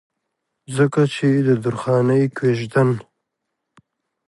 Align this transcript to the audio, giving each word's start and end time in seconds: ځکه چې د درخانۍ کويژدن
ځکه 0.75 1.01
چې 1.15 1.27
د 1.47 1.49
درخانۍ 1.63 2.23
کويژدن 2.37 2.89